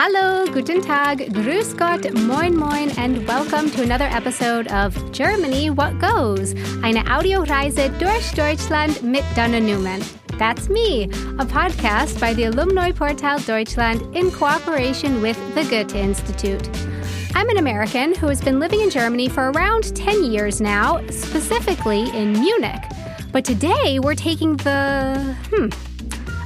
Hallo, 0.00 0.44
guten 0.52 0.80
Tag, 0.80 1.18
grüß 1.32 1.76
Gott, 1.76 2.14
moin 2.14 2.56
moin, 2.56 2.88
and 2.98 3.26
welcome 3.26 3.68
to 3.72 3.82
another 3.82 4.04
episode 4.04 4.68
of 4.68 4.94
Germany 5.10 5.70
What 5.70 5.98
Goes, 5.98 6.54
eine 6.84 7.02
Audioreise 7.10 7.90
durch 7.98 8.32
Deutschland 8.36 9.02
mit 9.02 9.24
Dana 9.34 9.58
Newman. 9.58 10.00
That's 10.38 10.68
me, 10.68 11.10
a 11.40 11.44
podcast 11.44 12.20
by 12.20 12.32
the 12.32 12.44
Alumni 12.44 12.92
Portal 12.92 13.40
Deutschland 13.40 14.14
in 14.14 14.30
cooperation 14.30 15.20
with 15.20 15.36
the 15.56 15.64
Goethe 15.64 15.96
Institute. 15.96 16.70
I'm 17.34 17.48
an 17.48 17.56
American 17.56 18.14
who 18.14 18.28
has 18.28 18.40
been 18.40 18.60
living 18.60 18.80
in 18.80 18.90
Germany 18.90 19.28
for 19.28 19.50
around 19.50 19.96
10 19.96 20.30
years 20.30 20.60
now, 20.60 21.04
specifically 21.10 22.08
in 22.16 22.34
Munich. 22.34 22.84
But 23.32 23.44
today 23.44 23.98
we're 23.98 24.14
taking 24.14 24.58
the. 24.58 25.34
Hmm. 25.50 25.87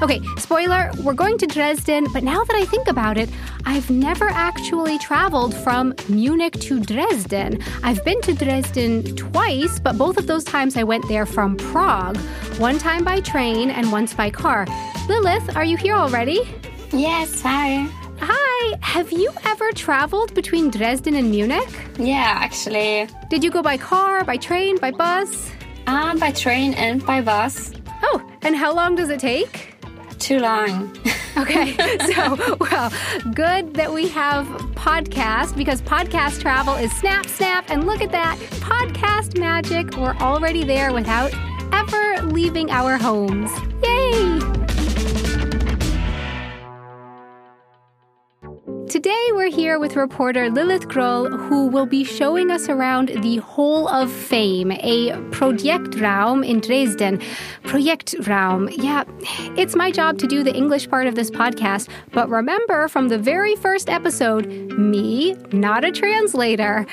Okay, 0.03 0.21
spoiler, 0.37 0.91
we're 1.05 1.13
going 1.13 1.39
to 1.39 1.47
Dresden, 1.47 2.09
but 2.13 2.25
now 2.25 2.43
that 2.43 2.57
I 2.57 2.65
think 2.65 2.89
about 2.89 3.17
it, 3.17 3.31
I've 3.65 3.89
never 3.89 4.29
actually 4.31 4.99
traveled 4.99 5.55
from 5.55 5.95
Munich 6.09 6.55
to 6.55 6.81
Dresden. 6.81 7.63
I've 7.85 8.05
been 8.05 8.21
to 8.23 8.35
Dresden 8.35 9.15
twice, 9.15 9.79
but 9.79 9.97
both 9.97 10.17
of 10.17 10.27
those 10.27 10.43
times 10.43 10.77
I 10.77 10.83
went 10.83 11.07
there 11.07 11.25
from 11.25 11.57
Prague, 11.57 12.17
one 12.59 12.81
time 12.81 13.05
by 13.05 13.21
train 13.21 13.71
and 13.71 13.93
once 13.93 14.13
by 14.13 14.29
car. 14.29 14.67
Lilith, 15.09 15.55
are 15.55 15.65
you 15.65 15.77
here 15.77 15.95
already? 15.95 16.53
Yes, 16.91 17.41
hi. 17.41 17.89
Hi, 18.19 18.79
have 18.81 19.13
you 19.13 19.31
ever 19.45 19.71
traveled 19.71 20.35
between 20.35 20.71
Dresden 20.71 21.15
and 21.15 21.31
Munich? 21.31 21.79
Yeah, 21.97 22.39
actually. 22.41 23.07
Did 23.31 23.45
you 23.45 23.53
go 23.53 23.63
by 23.63 23.77
car, 23.77 24.25
by 24.25 24.37
train, 24.37 24.79
by 24.79 24.91
bus? 24.91 25.53
Um, 25.87 26.19
by 26.19 26.33
train 26.33 26.75
and 26.75 27.07
by 27.07 27.21
bus. 27.21 27.73
Oh, 28.03 28.21
and 28.43 28.57
how 28.57 28.75
long 28.75 28.97
does 28.97 29.09
it 29.09 29.21
take? 29.21 29.72
Too 30.23 30.39
long. 30.39 30.97
Okay, 31.35 31.75
so, 32.13 32.37
well, 32.61 32.93
good 33.35 33.73
that 33.73 33.91
we 33.91 34.07
have 34.09 34.47
podcast 34.75 35.57
because 35.57 35.81
podcast 35.81 36.43
travel 36.43 36.75
is 36.75 36.93
snap, 36.93 37.25
snap, 37.25 37.71
and 37.71 37.87
look 37.87 38.03
at 38.03 38.13
that 38.13 38.37
podcast 38.61 39.39
magic. 39.39 39.97
We're 39.97 40.15
already 40.17 40.63
there 40.63 40.93
without 40.93 41.33
ever 41.73 42.27
leaving 42.27 42.71
our 42.71 42.99
homes. 42.99 43.51
Yay! 43.83 43.92
Today 48.93 49.29
we're 49.31 49.51
here 49.51 49.79
with 49.79 49.97
reporter 49.97 50.51
Lilith 50.51 50.87
Groll, 50.87 51.27
who 51.27 51.67
will 51.67 51.87
be 51.87 52.05
showing 52.05 52.51
us 52.51 52.69
around 52.69 53.09
the 53.23 53.39
Hole 53.39 53.89
of 53.89 54.13
Fame, 54.13 54.71
a 54.71 55.13
Projektraum 55.31 56.47
in 56.47 56.61
Dresden. 56.61 57.19
Projektraum, 57.63 58.71
yeah, 58.77 59.05
it's 59.57 59.75
my 59.75 59.91
job 59.91 60.19
to 60.19 60.27
do 60.27 60.43
the 60.43 60.55
English 60.55 60.91
part 60.91 61.07
of 61.07 61.15
this 61.15 61.31
podcast, 61.31 61.89
but 62.11 62.29
remember 62.29 62.87
from 62.87 63.09
the 63.09 63.17
very 63.17 63.57
first 63.57 63.89
episode, 63.89 64.47
me, 64.47 65.37
not 65.53 65.87
a 65.87 65.91
translator. 65.91 66.85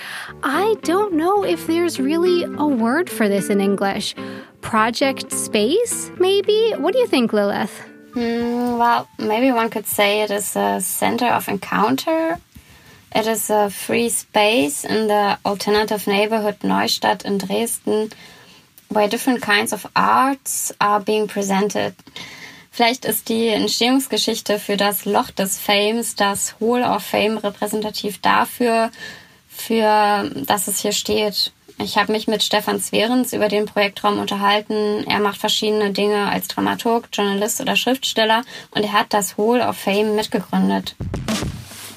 I 0.42 0.78
don't 0.84 1.16
know 1.16 1.44
if 1.44 1.68
there's 1.68 2.00
really 2.00 2.44
a 2.44 2.66
word 2.66 3.10
for 3.10 3.28
this 3.28 3.50
in 3.50 3.60
English. 3.60 4.16
Project 4.62 5.34
space, 5.34 6.12
maybe? 6.18 6.72
What 6.78 6.94
do 6.94 7.00
you 7.00 7.08
think, 7.08 7.34
Lilith? 7.34 7.90
Mm, 8.14 8.78
well, 8.80 9.08
maybe 9.18 9.52
one 9.52 9.70
could 9.70 9.86
say 9.86 10.22
it 10.22 10.32
is 10.32 10.56
a 10.56 10.82
center 10.82 11.28
of 11.28 11.48
encounter. 11.48 12.40
It 13.16 13.28
is 13.28 13.50
a 13.50 13.70
free 13.70 14.10
space 14.10 14.86
in 14.86 15.08
the 15.08 15.38
alternative 15.46 16.08
neighborhood 16.08 16.64
Neustadt 16.64 17.26
in 17.26 17.38
Dresden 17.38 18.12
where 18.90 19.08
different 19.08 19.42
kinds 19.42 19.72
of 19.72 19.86
arts 19.96 20.72
are 20.82 21.00
being 21.00 21.28
presented. 21.28 21.94
Vielleicht 22.72 23.06
ist 23.06 23.30
die 23.30 23.48
Entstehungsgeschichte 23.50 24.60
für 24.60 24.78
das 24.78 25.06
Loch 25.06 25.32
des 25.32 25.58
Fames, 25.60 26.16
das 26.16 26.56
Hall 26.60 26.84
of 26.84 27.04
Fame, 27.04 27.38
repräsentativ 27.38 28.20
dafür, 28.20 28.92
für 29.50 30.30
dass 30.46 30.68
es 30.68 30.80
hier 30.80 30.92
steht. 30.92 31.52
Ich 31.82 31.98
habe 31.98 32.12
mich 32.12 32.28
mit 32.28 32.44
Stefan 32.44 32.82
Zwerens 32.82 33.32
über 33.32 33.48
den 33.48 33.66
Projektraum 33.66 34.20
unterhalten. 34.20 35.06
Er 35.08 35.20
macht 35.20 35.38
verschiedene 35.38 35.92
Dinge 35.92 36.28
als 36.28 36.48
Dramaturg, 36.50 37.08
Journalist 37.14 37.62
oder 37.62 37.76
Schriftsteller 37.78 38.44
und 38.72 38.84
er 38.84 38.94
hat 38.94 39.14
das 39.14 39.38
Hall 39.38 39.62
of 39.62 39.78
Fame 39.78 40.16
mitgegründet. 40.16 40.96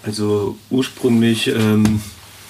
Also 0.04 0.56
ursprünglich 0.70 1.48
ähm, 1.48 2.00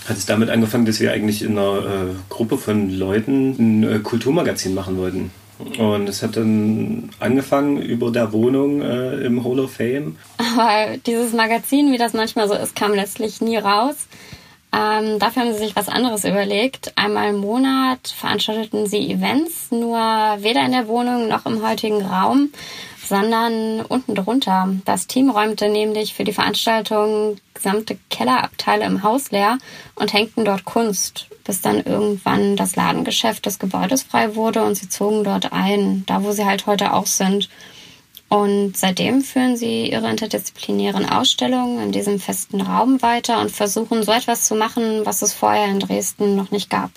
hat 0.07 0.19
es 0.19 0.27
damit 0.27 0.51
angefangen, 0.51 0.85
dass 0.85 1.01
wir 1.01 1.13
eigentlich 1.13 1.43
in 1.43 1.59
einer 1.59 1.79
äh, 1.79 2.15
Gruppe 2.29 2.59
von 2.59 2.91
Leuten 2.91 3.57
ein 3.59 3.83
äh, 3.83 3.99
Kulturmagazin 4.01 4.75
machen 4.75 4.99
wollten. 4.99 5.31
Und 5.79 6.09
es 6.09 6.23
hat 6.23 6.37
dann 6.37 7.11
angefangen 7.21 7.81
über 7.81 8.11
der 8.11 8.33
Wohnung 8.33 8.83
äh, 8.83 9.25
im 9.25 9.45
Hall 9.45 9.61
of 9.61 9.73
Fame. 9.73 10.17
Aber 10.39 10.97
dieses 11.07 11.33
Magazin, 11.33 11.93
wie 11.93 11.99
das 11.99 12.15
manchmal 12.15 12.49
so 12.49 12.55
ist, 12.55 12.75
kam 12.75 12.93
letztlich 12.95 13.41
nie 13.41 13.59
raus. 13.59 13.95
Ähm, 14.75 15.19
dafür 15.19 15.43
haben 15.43 15.53
sie 15.53 15.59
sich 15.59 15.77
was 15.77 15.89
anderes 15.89 16.25
überlegt. 16.25 16.93
Einmal 16.97 17.31
im 17.31 17.39
Monat 17.39 18.09
veranstalteten 18.09 18.87
sie 18.87 19.11
Events, 19.11 19.71
nur 19.71 19.99
weder 20.39 20.65
in 20.65 20.73
der 20.73 20.89
Wohnung 20.89 21.29
noch 21.29 21.45
im 21.45 21.67
heutigen 21.67 22.03
Raum, 22.03 22.51
sondern 23.07 23.83
unten 23.83 24.15
drunter. 24.15 24.71
Das 24.87 25.07
Team 25.07 25.29
räumte 25.29 25.69
nämlich 25.69 26.15
für 26.15 26.25
die 26.25 26.33
Veranstaltung 26.33 27.37
gesamte 27.53 27.99
Kellerabteile 28.09 28.87
im 28.87 29.03
Haus 29.03 29.31
leer 29.31 29.59
und 29.95 30.15
hängten 30.15 30.47
dort 30.47 30.65
Kunst, 30.65 31.27
bis 31.45 31.61
dann 31.61 31.85
irgendwann 31.85 32.57
das 32.57 32.75
Ladengeschäft 32.75 33.45
des 33.45 33.59
Gebäudes 33.59 34.03
frei 34.03 34.37
wurde 34.37 34.63
und 34.65 34.77
sie 34.77 34.89
zogen 34.89 35.23
dort 35.23 35.53
ein, 35.53 36.05
da 36.07 36.25
wo 36.25 36.33
sie 36.33 36.47
halt 36.47 36.67
heute 36.67 36.95
auch 36.95 37.07
sind. 37.07 37.51
Und 38.33 38.79
seitdem 38.79 39.21
führen 39.21 39.59
sie 39.59 39.91
ihre 39.91 40.09
interdisziplinären 40.09 41.05
Ausstellungen 41.05 41.83
in 41.83 41.93
diesem 41.93 42.19
festen 42.19 42.63
Raum 42.63 43.03
weiter 43.03 43.43
und 43.43 43.51
versuchen 43.51 44.03
so 44.05 44.11
etwas 44.11 44.45
zu 44.45 44.55
machen, 44.55 45.03
was 45.05 45.21
es 45.21 45.35
vorher 45.35 45.67
in 45.67 45.81
Dresden 45.81 46.35
noch 46.35 46.51
nicht 46.51 46.71
gab. 46.71 46.91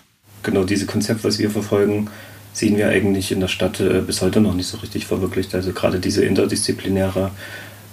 Genau, 0.44 0.63
dieses 0.63 0.88
Konzept, 0.88 1.25
was 1.25 1.38
wir 1.38 1.51
verfolgen, 1.51 2.09
sehen 2.53 2.78
wir 2.78 2.88
eigentlich 2.88 3.34
in 3.34 3.41
der 3.41 3.50
Stadt 3.50 3.81
äh, 3.81 4.00
bis 4.00 4.22
heute 4.22 4.40
noch 4.40 4.53
nicht 4.53 4.68
so 4.68 4.78
richtig 4.78 5.07
verwirklicht. 5.07 5.53
Also 5.53 5.73
gerade 5.73 6.00
dieser 6.00 6.23
interdisziplinäre 6.23 7.31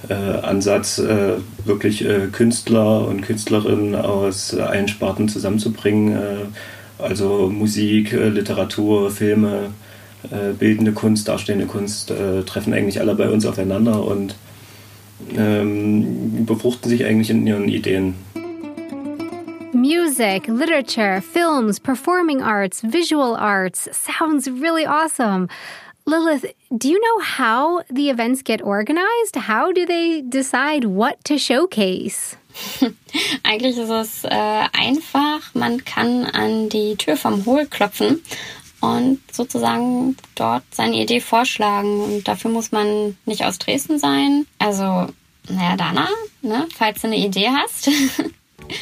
äh, 0.09 0.15
Ansatz, 0.15 0.99
äh, 0.99 1.33
wirklich 1.65 2.05
äh, 2.05 2.29
Künstler 2.31 3.09
und 3.09 3.23
Künstlerinnen 3.23 3.97
aus 3.97 4.55
allen 4.55 4.87
Sparten 4.87 5.29
zusammenzubringen, 5.29 6.17
äh, 6.17 7.03
also 7.03 7.51
Musik, 7.51 8.13
äh, 8.13 8.29
Literatur, 8.29 9.11
Filme, 9.11 9.71
äh, 10.31 10.53
bildende 10.53 10.93
Kunst, 10.93 11.29
darstellende 11.29 11.67
Kunst 11.67 12.11
äh, 12.11 12.43
treffen 12.43 12.73
eigentlich 12.73 13.01
alle 13.01 13.15
bei 13.15 13.29
uns 13.29 13.47
aufeinander 13.47 14.05
und 14.05 14.35
ähm, 15.37 16.45
befruchten 16.47 16.89
sich 16.89 17.05
eigentlich 17.05 17.31
in 17.31 17.47
ihren 17.47 17.69
Ideen. 17.69 18.15
Music, 19.73 20.47
literature, 20.49 21.21
films, 21.21 21.81
performing 21.81 22.43
arts, 22.43 22.83
visual 22.83 23.35
arts 23.35 23.89
sounds 23.93 24.47
really 24.49 24.87
awesome. 24.87 25.49
Lilith, 26.05 26.45
do 26.77 26.89
you 26.89 26.99
know 26.99 27.25
how 27.25 27.83
the 27.89 28.11
events 28.11 28.43
get 28.43 28.61
organized? 28.61 29.37
How 29.37 29.73
do 29.73 29.87
they 29.87 30.23
decide 30.23 30.85
what 30.85 31.25
to 31.25 31.39
showcase? 31.39 32.37
Eigentlich 33.45 33.79
ist 33.79 33.91
es 33.91 34.25
äh, 34.25 34.29
einfach. 34.73 35.55
Man 35.55 35.85
kann 35.85 36.27
an 36.27 36.69
die 36.69 36.97
Tür 36.97 37.17
vom 37.17 37.45
Hohl 37.47 37.67
klopfen 37.67 38.21
und 38.83 39.21
sozusagen 39.31 40.17
dort 40.35 40.65
seine 40.73 40.97
Idee 40.97 41.21
vorschlagen. 41.21 42.01
Und 42.01 42.29
dafür 42.29 42.51
muss 42.51 42.73
man 42.73 43.17
nicht 43.25 43.45
aus 43.45 43.59
Dresden 43.59 43.99
sein. 43.99 44.47
Also, 44.59 45.07
naja, 45.49 45.77
Dana, 45.77 46.09
ne, 46.43 46.67
falls 46.77 47.01
du 47.01 47.07
eine 47.07 47.17
Idee 47.17 47.49
hast. 47.49 47.89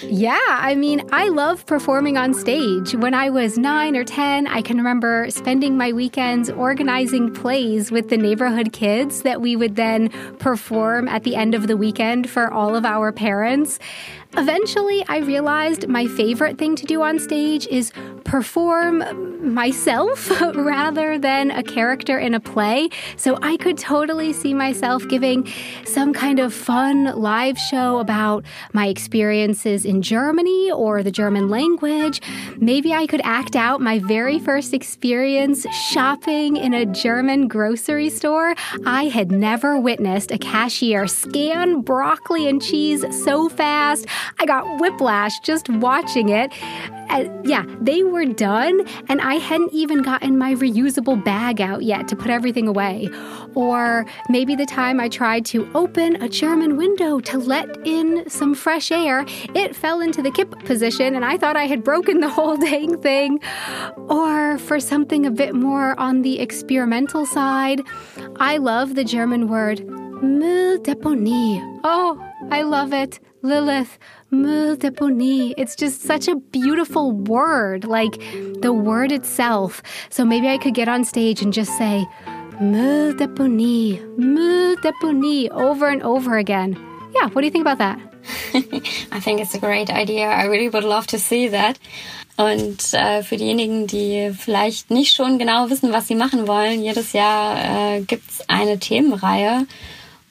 Yeah, 0.02 0.38
I 0.46 0.74
mean, 0.74 1.08
I 1.10 1.28
love 1.28 1.66
performing 1.66 2.16
on 2.16 2.34
stage. 2.34 2.94
When 2.94 3.14
I 3.14 3.30
was 3.30 3.56
nine 3.56 3.96
or 3.96 4.04
10, 4.04 4.46
I 4.46 4.62
can 4.62 4.76
remember 4.76 5.30
spending 5.30 5.76
my 5.76 5.92
weekends 5.92 6.50
organizing 6.50 7.32
plays 7.32 7.90
with 7.90 8.08
the 8.08 8.16
neighborhood 8.16 8.72
kids 8.72 9.22
that 9.22 9.40
we 9.40 9.56
would 9.56 9.76
then 9.76 10.10
perform 10.38 11.08
at 11.08 11.24
the 11.24 11.34
end 11.34 11.54
of 11.54 11.66
the 11.66 11.76
weekend 11.76 12.28
for 12.28 12.52
all 12.52 12.76
of 12.76 12.84
our 12.84 13.10
parents. 13.10 13.78
Eventually, 14.36 15.04
I 15.08 15.18
realized 15.18 15.88
my 15.88 16.06
favorite 16.06 16.56
thing 16.56 16.76
to 16.76 16.86
do 16.86 17.02
on 17.02 17.18
stage 17.18 17.66
is 17.66 17.92
perform 18.24 19.54
myself 19.54 20.30
rather 20.54 21.18
than 21.18 21.50
a 21.50 21.62
character 21.64 22.16
in 22.18 22.34
a 22.34 22.40
play. 22.40 22.88
So 23.16 23.38
I 23.42 23.56
could 23.56 23.76
totally 23.76 24.32
see 24.32 24.54
myself 24.54 25.06
giving 25.08 25.48
some 25.84 26.12
kind 26.12 26.38
of 26.38 26.54
fun 26.54 27.04
live 27.20 27.58
show 27.58 27.98
about 27.98 28.44
my 28.72 28.86
experiences 28.86 29.84
in 29.84 30.02
Germany 30.02 30.70
or 30.70 31.02
the 31.02 31.10
German 31.10 31.48
language. 31.48 32.20
Maybe 32.56 32.92
I 32.94 33.06
could 33.06 33.22
act 33.24 33.56
out 33.56 33.80
my 33.80 33.98
very 33.98 34.38
first 34.38 34.72
experience 34.74 35.66
shopping 35.90 36.56
in 36.56 36.72
a 36.72 36.86
German 36.86 37.48
grocery 37.48 38.10
store. 38.10 38.54
I 38.86 39.04
had 39.04 39.32
never 39.32 39.78
witnessed 39.78 40.30
a 40.30 40.38
cashier 40.38 41.08
scan 41.08 41.80
broccoli 41.80 42.48
and 42.48 42.62
cheese 42.62 43.04
so 43.24 43.48
fast. 43.48 44.06
I 44.38 44.46
got 44.46 44.80
whiplash 44.80 45.40
just 45.40 45.68
watching 45.68 46.28
it. 46.28 46.52
Yeah, 47.44 47.64
they 47.80 48.04
were 48.04 48.24
done, 48.24 48.86
and 49.08 49.20
I 49.20 49.34
hadn't 49.34 49.72
even 49.72 50.02
gotten 50.02 50.38
my 50.38 50.54
reusable 50.54 51.22
bag 51.22 51.60
out 51.60 51.82
yet 51.82 52.06
to 52.08 52.16
put 52.16 52.30
everything 52.30 52.68
away. 52.68 53.10
Or 53.54 54.06
maybe 54.28 54.54
the 54.54 54.66
time 54.66 55.00
I 55.00 55.08
tried 55.08 55.44
to 55.46 55.68
open 55.74 56.22
a 56.22 56.28
German 56.28 56.76
window 56.76 57.18
to 57.20 57.38
let 57.38 57.68
in 57.84 58.28
some 58.30 58.54
fresh 58.54 58.92
air, 58.92 59.24
it 59.54 59.74
fell 59.74 60.00
into 60.00 60.22
the 60.22 60.30
kip 60.30 60.56
position, 60.64 61.16
and 61.16 61.24
I 61.24 61.36
thought 61.36 61.56
I 61.56 61.66
had 61.66 61.82
broken 61.82 62.20
the 62.20 62.28
whole 62.28 62.56
dang 62.70 63.00
thing. 63.02 63.40
Or 63.96 64.58
for 64.58 64.78
something 64.78 65.26
a 65.26 65.30
bit 65.30 65.54
more 65.54 65.98
on 65.98 66.22
the 66.22 66.38
experimental 66.38 67.26
side, 67.26 67.82
I 68.36 68.58
love 68.58 68.94
the 68.94 69.04
German 69.04 69.48
word 69.48 69.80
Mülldeponie. 70.22 71.80
Oh, 71.82 72.18
I 72.50 72.62
love 72.62 72.92
it. 72.92 73.18
Lilith, 73.42 73.98
Mülldeponie. 74.30 75.54
It's 75.56 75.74
just 75.74 76.02
such 76.02 76.28
a 76.28 76.36
beautiful 76.36 77.12
word, 77.12 77.84
like 77.84 78.20
the 78.60 78.72
word 78.72 79.12
itself. 79.12 79.82
So 80.10 80.24
maybe 80.24 80.48
I 80.48 80.58
could 80.58 80.74
get 80.74 80.88
on 80.88 81.04
stage 81.04 81.40
and 81.42 81.52
just 81.52 81.76
say, 81.78 82.06
Mülldeponie, 82.60 83.98
Mülldeponie 84.16 85.50
over 85.50 85.88
and 85.88 86.02
over 86.02 86.36
again. 86.36 86.76
Yeah, 87.14 87.28
what 87.28 87.40
do 87.40 87.46
you 87.46 87.50
think 87.50 87.66
about 87.66 87.78
that? 87.78 87.98
I 89.10 89.20
think 89.20 89.40
it's 89.40 89.54
a 89.54 89.58
great 89.58 89.88
idea. 89.88 90.28
I 90.28 90.44
really 90.44 90.68
would 90.68 90.84
love 90.84 91.06
to 91.08 91.18
see 91.18 91.48
that. 91.48 91.78
Und 92.36 92.94
äh, 92.94 93.22
für 93.22 93.36
diejenigen, 93.36 93.86
die 93.86 94.32
vielleicht 94.32 94.90
nicht 94.90 95.14
schon 95.14 95.38
genau 95.38 95.68
wissen, 95.68 95.92
was 95.92 96.08
sie 96.08 96.14
machen 96.14 96.46
wollen, 96.46 96.82
jedes 96.82 97.12
Jahr 97.12 97.56
äh, 97.56 98.00
gibt's 98.00 98.42
eine 98.48 98.78
Themenreihe 98.78 99.66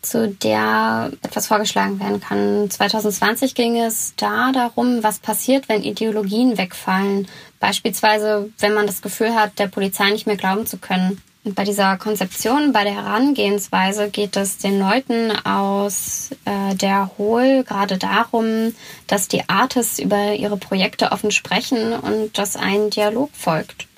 zu 0.01 0.29
der 0.29 1.11
etwas 1.21 1.47
vorgeschlagen 1.47 1.99
werden 1.99 2.21
kann. 2.21 2.69
2020 2.69 3.55
ging 3.55 3.77
es 3.77 4.13
da 4.15 4.51
darum, 4.51 5.03
was 5.03 5.19
passiert, 5.19 5.67
wenn 5.67 5.83
Ideologien 5.83 6.57
wegfallen. 6.57 7.27
Beispielsweise, 7.59 8.49
wenn 8.59 8.73
man 8.73 8.87
das 8.87 9.01
Gefühl 9.01 9.35
hat, 9.35 9.59
der 9.59 9.67
Polizei 9.67 10.09
nicht 10.11 10.27
mehr 10.27 10.37
glauben 10.37 10.65
zu 10.65 10.77
können. 10.77 11.21
Und 11.43 11.55
bei 11.55 11.63
dieser 11.63 11.97
Konzeption, 11.97 12.73
bei 12.73 12.83
der 12.83 12.95
Herangehensweise 12.95 14.09
geht 14.09 14.35
es 14.35 14.57
den 14.57 14.79
Leuten 14.79 15.31
aus 15.45 16.31
äh, 16.45 16.75
der 16.75 17.11
Hohl 17.17 17.63
gerade 17.63 17.97
darum, 17.97 18.75
dass 19.07 19.29
die 19.29 19.47
Artists 19.47 19.99
über 19.99 20.33
ihre 20.33 20.57
Projekte 20.57 21.11
offen 21.11 21.31
sprechen 21.31 21.93
und 21.93 22.37
dass 22.37 22.55
ein 22.55 22.89
Dialog 22.89 23.29
folgt 23.33 23.88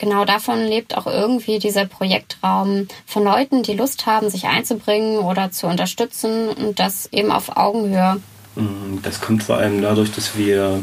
genau 0.00 0.24
davon 0.24 0.64
lebt 0.64 0.96
auch 0.96 1.06
irgendwie 1.06 1.60
dieser 1.60 1.84
Projektraum 1.84 2.88
von 3.06 3.22
Leuten, 3.22 3.62
die 3.62 3.74
Lust 3.74 4.06
haben, 4.06 4.28
sich 4.28 4.46
einzubringen 4.46 5.18
oder 5.18 5.52
zu 5.52 5.68
unterstützen 5.68 6.48
und 6.48 6.80
das 6.80 7.08
eben 7.12 7.30
auf 7.30 7.56
Augenhöhe. 7.56 8.16
Mm, 8.56 8.98
das 9.02 9.20
kommt 9.20 9.44
vor 9.44 9.58
allem 9.58 9.80
dadurch, 9.80 10.10
dass 10.10 10.36
wir 10.36 10.82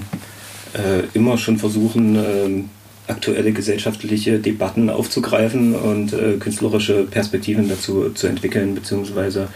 äh, 0.74 1.04
immer 1.14 1.38
schon 1.38 1.58
versuchen, 1.58 2.16
äh, 2.16 3.12
aktuelle 3.12 3.52
gesellschaftliche 3.52 4.40
Debatten 4.40 4.90
aufzugreifen 4.90 5.76
und 5.76 6.14
äh, 6.14 6.38
künstlerische 6.38 7.04
Perspektiven 7.04 7.70
dazu 7.70 8.12
zu 8.12 8.28
entwickeln, 8.28 8.76
beziehungsweise 8.76 9.48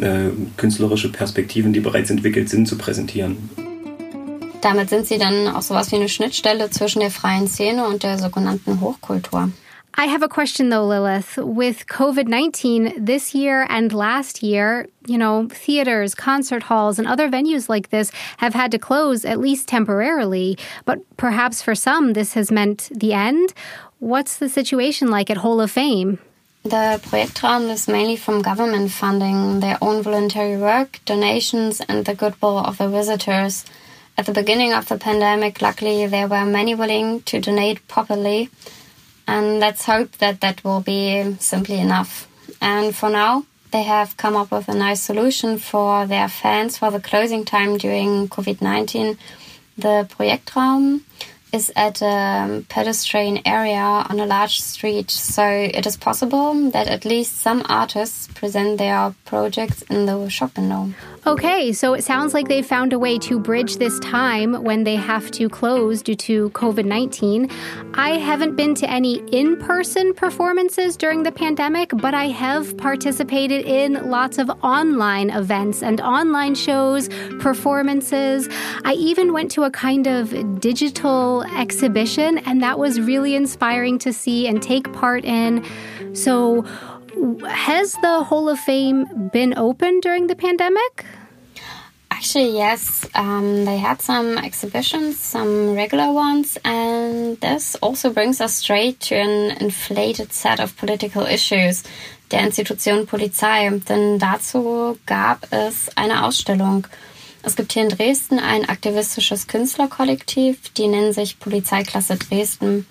äh, 0.00 0.30
künstlerische 0.56 1.10
Perspektiven, 1.10 1.72
die 1.72 1.80
bereits 1.80 2.10
entwickelt 2.10 2.48
sind, 2.48 2.66
zu 2.66 2.76
präsentieren. 2.76 3.50
Damit 4.60 4.90
sind 4.90 5.06
sie 5.06 5.18
dann 5.18 5.48
auch 5.48 5.62
sowas 5.62 5.92
wie 5.92 5.96
eine 5.96 6.08
Schnittstelle 6.08 6.70
zwischen 6.70 7.00
der 7.00 7.10
freien 7.10 7.46
Szene 7.46 7.86
und 7.86 8.02
der 8.02 8.18
sogenannten 8.18 8.80
Hochkultur. 8.80 9.50
I 10.00 10.06
have 10.06 10.22
a 10.22 10.28
question 10.28 10.68
though, 10.68 10.86
Lilith. 10.86 11.36
With 11.38 11.88
COVID 11.88 12.28
19 12.28 13.04
this 13.04 13.34
year 13.34 13.66
and 13.68 13.92
last 13.92 14.44
year, 14.44 14.86
you 15.06 15.18
know, 15.18 15.48
theaters, 15.50 16.14
concert 16.14 16.62
halls, 16.62 17.00
and 17.00 17.08
other 17.08 17.28
venues 17.28 17.68
like 17.68 17.90
this 17.90 18.12
have 18.36 18.54
had 18.54 18.70
to 18.70 18.78
close 18.78 19.24
at 19.24 19.40
least 19.40 19.66
temporarily. 19.66 20.56
But 20.84 21.00
perhaps 21.16 21.62
for 21.62 21.74
some, 21.74 22.12
this 22.12 22.34
has 22.34 22.52
meant 22.52 22.90
the 22.94 23.12
end. 23.12 23.52
What's 23.98 24.38
the 24.38 24.48
situation 24.48 25.10
like 25.10 25.30
at 25.30 25.38
Hole 25.38 25.60
of 25.60 25.72
Fame? 25.72 26.20
The 26.62 27.00
Projektraum 27.02 27.68
is 27.70 27.88
mainly 27.88 28.16
from 28.16 28.42
government 28.42 28.92
funding, 28.92 29.58
their 29.60 29.78
own 29.80 30.02
voluntary 30.02 30.56
work, 30.56 31.00
donations, 31.06 31.80
and 31.88 32.04
the 32.04 32.14
goodwill 32.14 32.58
of 32.58 32.78
the 32.78 32.88
visitors. 32.88 33.64
At 34.18 34.26
the 34.26 34.32
beginning 34.32 34.72
of 34.72 34.88
the 34.88 34.98
pandemic, 34.98 35.62
luckily, 35.62 36.04
there 36.08 36.26
were 36.26 36.44
many 36.44 36.74
willing 36.74 37.22
to 37.22 37.40
donate 37.40 37.86
properly. 37.86 38.50
And 39.28 39.60
let's 39.60 39.84
hope 39.84 40.18
that 40.18 40.40
that 40.40 40.64
will 40.64 40.80
be 40.80 41.36
simply 41.38 41.78
enough. 41.78 42.26
And 42.60 42.96
for 42.96 43.10
now, 43.10 43.44
they 43.70 43.84
have 43.84 44.16
come 44.16 44.34
up 44.34 44.50
with 44.50 44.68
a 44.68 44.74
nice 44.74 45.02
solution 45.02 45.56
for 45.58 46.04
their 46.04 46.28
fans 46.28 46.78
for 46.78 46.90
the 46.90 46.98
closing 46.98 47.44
time 47.44 47.78
during 47.78 48.28
COVID 48.28 48.60
19. 48.60 49.16
The 49.76 50.08
Projektraum 50.10 51.02
is 51.52 51.70
at 51.76 52.02
a 52.02 52.64
pedestrian 52.68 53.40
area 53.46 53.78
on 53.78 54.18
a 54.18 54.26
large 54.26 54.60
street, 54.60 55.10
so 55.10 55.44
it 55.44 55.86
is 55.86 55.96
possible 55.96 56.70
that 56.70 56.88
at 56.88 57.04
least 57.04 57.36
some 57.36 57.64
artists 57.68 58.26
present 58.34 58.78
their 58.78 59.14
projects 59.24 59.82
in 59.82 60.06
the 60.06 60.28
shop 60.28 60.56
window. 60.56 60.92
Okay, 61.28 61.74
so 61.74 61.92
it 61.92 62.04
sounds 62.04 62.32
like 62.32 62.48
they 62.48 62.62
found 62.62 62.94
a 62.94 62.98
way 62.98 63.18
to 63.18 63.38
bridge 63.38 63.76
this 63.76 64.00
time 64.00 64.64
when 64.64 64.84
they 64.84 64.96
have 64.96 65.30
to 65.32 65.50
close 65.50 66.00
due 66.00 66.14
to 66.14 66.48
COVID 66.50 66.86
19. 66.86 67.50
I 67.92 68.12
haven't 68.12 68.56
been 68.56 68.74
to 68.76 68.88
any 68.88 69.16
in 69.30 69.58
person 69.58 70.14
performances 70.14 70.96
during 70.96 71.24
the 71.24 71.30
pandemic, 71.30 71.90
but 71.92 72.14
I 72.14 72.28
have 72.28 72.74
participated 72.78 73.66
in 73.66 74.08
lots 74.08 74.38
of 74.38 74.48
online 74.62 75.28
events 75.28 75.82
and 75.82 76.00
online 76.00 76.54
shows, 76.54 77.10
performances. 77.40 78.48
I 78.86 78.94
even 78.94 79.34
went 79.34 79.50
to 79.50 79.64
a 79.64 79.70
kind 79.70 80.06
of 80.06 80.60
digital 80.60 81.42
exhibition, 81.58 82.38
and 82.38 82.62
that 82.62 82.78
was 82.78 83.02
really 83.02 83.34
inspiring 83.34 83.98
to 83.98 84.14
see 84.14 84.48
and 84.48 84.62
take 84.62 84.90
part 84.94 85.26
in. 85.26 85.62
So, 86.14 86.62
has 87.46 87.92
the 88.00 88.24
Hole 88.24 88.48
of 88.48 88.58
Fame 88.58 89.28
been 89.30 89.52
open 89.58 90.00
during 90.00 90.28
the 90.28 90.36
pandemic? 90.36 91.04
Actually, 92.18 92.56
yes. 92.56 93.08
Um, 93.14 93.64
they 93.64 93.78
had 93.78 94.02
some 94.02 94.38
exhibitions, 94.38 95.20
some 95.20 95.76
regular 95.76 96.10
ones, 96.10 96.58
and 96.64 97.40
this 97.40 97.76
also 97.76 98.12
brings 98.12 98.40
us 98.40 98.54
straight 98.54 98.98
to 99.02 99.14
an 99.14 99.56
inflated 99.60 100.32
set 100.32 100.58
of 100.58 100.76
political 100.76 101.24
issues 101.24 101.84
der 102.32 102.40
Institution 102.40 103.06
Polizei, 103.06 103.70
denn 103.88 104.18
dazu 104.18 104.98
gab 105.06 105.46
es 105.52 105.96
eine 105.96 106.24
Ausstellung. 106.24 106.88
Es 107.44 107.54
gibt 107.54 107.74
hier 107.74 107.84
in 107.84 107.88
Dresden 107.88 108.40
ein 108.40 108.68
aktivistisches 108.68 109.46
Künstlerkollektiv, 109.46 110.70
die 110.70 110.88
nennen 110.88 111.12
sich 111.12 111.38
Polizeiklasse 111.38 112.16
Dresden. 112.16 112.84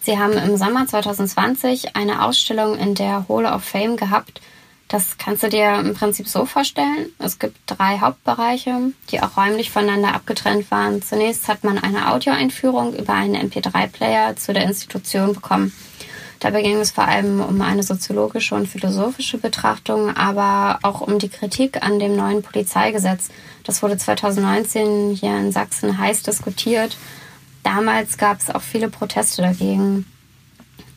Sie 0.00 0.18
haben 0.18 0.38
im 0.38 0.56
Sommer 0.56 0.86
2020 0.86 1.96
eine 1.96 2.24
Ausstellung 2.24 2.78
in 2.78 2.94
der 2.94 3.28
Hall 3.28 3.44
of 3.44 3.62
Fame 3.62 3.98
gehabt. 3.98 4.40
Das 4.88 5.16
kannst 5.18 5.42
du 5.42 5.48
dir 5.48 5.78
im 5.80 5.94
Prinzip 5.94 6.28
so 6.28 6.44
vorstellen. 6.44 7.10
Es 7.18 7.38
gibt 7.38 7.56
drei 7.66 7.98
Hauptbereiche, 7.98 8.92
die 9.10 9.22
auch 9.22 9.36
räumlich 9.36 9.70
voneinander 9.70 10.14
abgetrennt 10.14 10.70
waren. 10.70 11.02
Zunächst 11.02 11.48
hat 11.48 11.64
man 11.64 11.78
eine 11.78 12.12
Audioeinführung 12.12 12.94
über 12.94 13.14
einen 13.14 13.50
MP3-Player 13.50 14.36
zu 14.36 14.52
der 14.52 14.64
Institution 14.64 15.32
bekommen. 15.32 15.72
Dabei 16.40 16.62
ging 16.62 16.76
es 16.76 16.90
vor 16.90 17.08
allem 17.08 17.40
um 17.40 17.62
eine 17.62 17.82
soziologische 17.82 18.54
und 18.54 18.68
philosophische 18.68 19.38
Betrachtung, 19.38 20.14
aber 20.14 20.78
auch 20.82 21.00
um 21.00 21.18
die 21.18 21.30
Kritik 21.30 21.82
an 21.82 21.98
dem 21.98 22.14
neuen 22.14 22.42
Polizeigesetz. 22.42 23.30
Das 23.64 23.82
wurde 23.82 23.96
2019 23.96 25.12
hier 25.12 25.38
in 25.38 25.52
Sachsen 25.52 25.96
heiß 25.96 26.22
diskutiert 26.22 26.98
Damals 27.64 28.18
gab 28.18 28.40
es 28.40 28.54
auch 28.54 28.62
viele 28.62 28.88
Proteste 28.90 29.42
dagegen. 29.42 30.04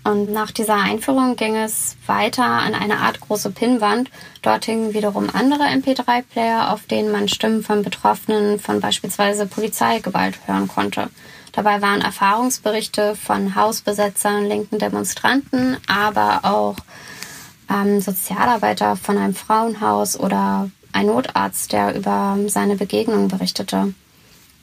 Und 0.08 0.32
nach 0.32 0.52
dieser 0.52 0.76
Einführung 0.76 1.36
ging 1.36 1.58
es 1.58 1.98
weiter 2.06 2.46
an 2.46 2.74
eine 2.74 3.00
Art 3.00 3.20
große 3.20 3.52
Pinnwand. 3.52 4.10
Dort 4.42 4.64
hingen 4.64 4.94
wiederum 4.94 5.30
andere 5.30 5.66
MP3-Player, 5.66 6.72
auf 6.72 6.86
denen 6.86 7.12
man 7.12 7.28
Stimmen 7.28 7.62
von 7.62 7.84
Betroffenen 7.84 8.58
von 8.58 8.80
beispielsweise 8.80 9.48
Polizeigewalt 9.48 10.40
hören 10.46 10.70
konnte. 10.70 11.10
Dabei 11.52 11.82
waren 11.82 12.00
Erfahrungsberichte 12.00 13.18
von 13.18 13.56
Hausbesetzern, 13.56 14.46
linken 14.46 14.80
Demonstranten, 14.80 15.76
aber 15.88 16.40
auch 16.44 16.78
ähm, 17.70 18.00
Sozialarbeiter 18.00 18.96
von 18.96 19.18
einem 19.18 19.36
Frauenhaus 19.36 20.18
oder 20.18 20.72
ein 20.94 21.08
Notarzt, 21.08 21.74
der 21.74 21.94
über 21.98 22.38
seine 22.48 22.78
Begegnung 22.78 23.28
berichtete. 23.28 23.94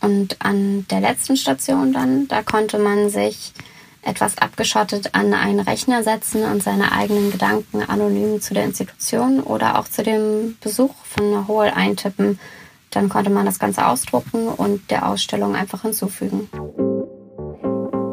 Und 0.00 0.40
an 0.40 0.86
der 0.88 1.00
letzten 1.00 1.36
Station 1.36 1.92
dann, 1.92 2.28
da 2.28 2.42
konnte 2.42 2.78
man 2.78 3.10
sich 3.10 3.52
etwas 4.04 4.38
abgeschottet 4.38 5.14
an 5.14 5.32
einen 5.34 5.60
Rechner 5.60 6.02
setzen 6.02 6.44
und 6.44 6.62
seine 6.62 6.92
eigenen 6.92 7.30
Gedanken 7.30 7.82
anonym 7.82 8.40
zu 8.40 8.54
der 8.54 8.64
Institution 8.64 9.40
oder 9.40 9.78
auch 9.78 9.88
zu 9.88 10.02
dem 10.02 10.56
Besuch 10.60 10.94
von 11.04 11.48
Hohl 11.48 11.66
eintippen. 11.66 12.38
Dann 12.90 13.08
konnte 13.08 13.30
man 13.30 13.46
das 13.46 13.58
Ganze 13.58 13.86
ausdrucken 13.86 14.48
und 14.48 14.90
der 14.90 15.08
Ausstellung 15.08 15.56
einfach 15.56 15.82
hinzufügen. 15.82 16.48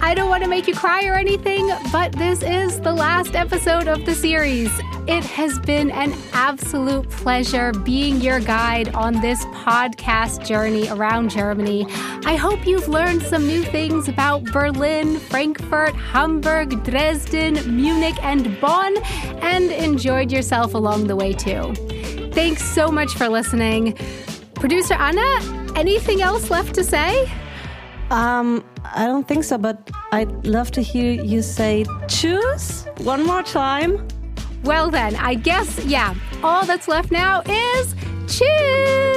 I 0.00 0.12
don't 0.14 0.28
want 0.28 0.42
to 0.42 0.48
make 0.48 0.68
you 0.68 0.74
cry 0.74 1.06
or 1.06 1.14
anything, 1.14 1.70
but 1.90 2.12
this 2.12 2.42
is 2.42 2.78
the 2.82 2.92
last 2.92 3.34
episode 3.34 3.88
of 3.88 4.04
the 4.04 4.14
series. 4.14 4.70
It 5.08 5.24
has 5.24 5.58
been 5.60 5.90
an 5.90 6.12
absolute 6.34 7.08
pleasure 7.08 7.72
being 7.72 8.20
your 8.20 8.40
guide 8.40 8.94
on 8.94 9.22
this 9.22 9.42
podcast 9.46 10.46
journey 10.46 10.86
around 10.90 11.30
Germany. 11.30 11.86
I 12.26 12.36
hope 12.36 12.66
you've 12.66 12.88
learned 12.88 13.22
some 13.22 13.46
new 13.46 13.62
things 13.64 14.06
about 14.06 14.44
Berlin, 14.44 15.18
Frankfurt, 15.18 15.94
Hamburg, 15.94 16.84
Dresden, 16.84 17.54
Munich, 17.74 18.22
and 18.22 18.60
Bonn, 18.60 18.94
and 19.40 19.70
enjoyed 19.70 20.30
yourself 20.30 20.74
along 20.74 21.06
the 21.06 21.16
way 21.16 21.32
too. 21.32 21.72
Thanks 22.32 22.62
so 22.62 22.92
much 22.92 23.14
for 23.14 23.30
listening. 23.30 23.96
Producer 24.56 24.94
Anna, 24.94 25.72
anything 25.74 26.20
else 26.20 26.50
left 26.50 26.74
to 26.74 26.84
say? 26.84 27.32
Um, 28.12 28.62
I 28.84 29.06
don't 29.06 29.26
think 29.26 29.42
so, 29.42 29.56
but 29.56 29.90
I'd 30.12 30.46
love 30.46 30.70
to 30.72 30.82
hear 30.82 31.12
you 31.12 31.40
say 31.40 31.86
choose 32.08 32.84
one 32.98 33.24
more 33.24 33.42
time. 33.42 34.06
Well, 34.64 34.90
then, 34.90 35.16
I 35.16 35.34
guess, 35.34 35.82
yeah, 35.86 36.14
all 36.42 36.66
that's 36.66 36.88
left 36.88 37.10
now 37.10 37.40
is 37.46 37.94
choose. 38.28 39.11